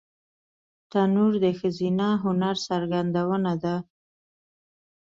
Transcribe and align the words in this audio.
تنور 0.91 1.33
د 1.43 1.45
ښځینه 1.59 2.07
هنر 2.23 2.55
څرګندونه 2.67 3.53
ده 3.63 3.75